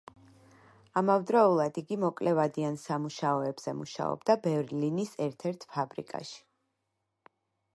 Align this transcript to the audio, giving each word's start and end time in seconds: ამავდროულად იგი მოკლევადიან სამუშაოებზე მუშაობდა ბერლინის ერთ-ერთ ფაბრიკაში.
ამავდროულად 1.01 1.75
იგი 1.81 1.97
მოკლევადიან 2.03 2.79
სამუშაოებზე 2.83 3.75
მუშაობდა 3.81 4.37
ბერლინის 4.47 5.13
ერთ-ერთ 5.27 5.67
ფაბრიკაში. 5.75 6.41